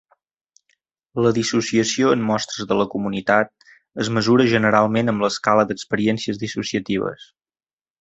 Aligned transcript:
La 1.25 1.31
dissociació 1.37 2.13
en 2.13 2.23
mostres 2.31 2.67
de 2.73 2.79
la 2.81 2.89
comunitat 2.95 3.53
es 4.07 4.13
mesura 4.19 4.51
generalment 4.57 5.15
amb 5.15 5.27
l'Escala 5.29 5.71
d'Experiències 5.73 6.45
Dissociatives. 6.47 7.33